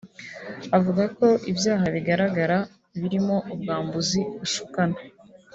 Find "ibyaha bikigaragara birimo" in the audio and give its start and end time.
1.51-3.35